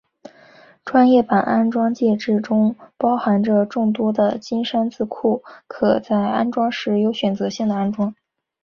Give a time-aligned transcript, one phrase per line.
[0.83, 8.15] 专业版安装介质中包含着众多的金山字库可在安装时有选择性的安装。